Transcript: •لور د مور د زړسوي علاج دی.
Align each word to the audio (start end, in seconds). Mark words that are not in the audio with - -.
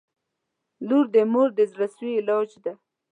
•لور 0.87 1.05
د 1.13 1.15
مور 1.31 1.49
د 1.57 1.59
زړسوي 1.71 2.11
علاج 2.19 2.49
دی. 2.63 2.73